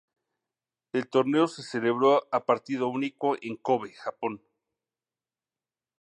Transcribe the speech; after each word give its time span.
El 0.93 1.07
torneo 1.11 1.45
se 1.47 1.61
celebró 1.61 2.27
a 2.31 2.43
partido 2.43 2.87
único 2.87 3.35
en 3.39 3.61
Kōbe, 3.61 3.93
Japón. 3.93 4.41